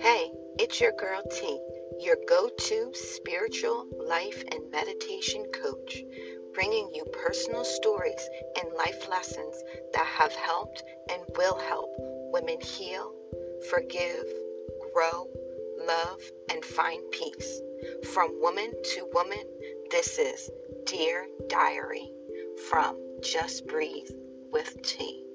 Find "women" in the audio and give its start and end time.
12.32-12.60